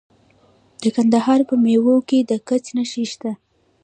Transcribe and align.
د 0.81 0.83
کندهار 0.95 1.39
په 1.49 1.55
میوند 1.63 2.01
کې 2.09 2.17
د 2.29 2.31
ګچ 2.47 2.65
نښې 2.75 3.03
شته. 3.11 3.31